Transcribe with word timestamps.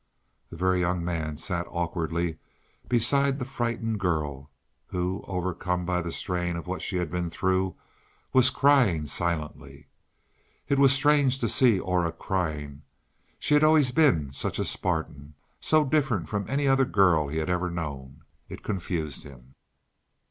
The 0.49 0.57
Very 0.57 0.79
Young 0.79 1.05
Man 1.05 1.37
sat 1.37 1.67
awkwardly 1.69 2.39
beside 2.89 3.37
the 3.37 3.45
frightened 3.45 3.99
girl, 3.99 4.49
who, 4.87 5.23
overcome 5.27 5.85
by 5.85 6.01
the 6.01 6.11
strain 6.11 6.55
of 6.55 6.65
what 6.65 6.81
she 6.81 6.95
had 6.97 7.11
been 7.11 7.29
through, 7.29 7.75
was 8.33 8.49
crying 8.49 9.05
silently. 9.05 9.89
It 10.67 10.79
was 10.79 10.91
strange 10.91 11.37
to 11.37 11.47
see 11.47 11.79
Aura 11.79 12.11
crying; 12.11 12.81
she 13.37 13.53
had 13.53 13.63
always 13.63 13.91
been 13.91 14.31
such 14.31 14.57
a 14.57 14.65
Spartan, 14.65 15.35
so 15.59 15.85
different 15.85 16.27
from 16.27 16.47
any 16.49 16.67
other 16.67 16.85
girl 16.85 17.27
he 17.27 17.37
had 17.37 17.51
ever 17.51 17.69
known. 17.69 18.23
It 18.49 18.63
confused 18.63 19.21
him. 19.21 19.53